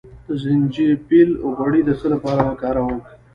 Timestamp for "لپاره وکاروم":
2.13-2.97